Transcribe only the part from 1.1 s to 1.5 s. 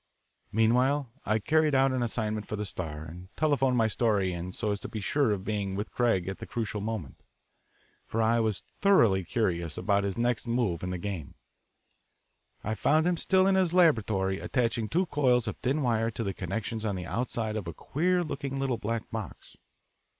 I